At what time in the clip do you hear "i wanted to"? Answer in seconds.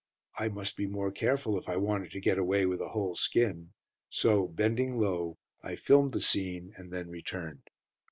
1.69-2.19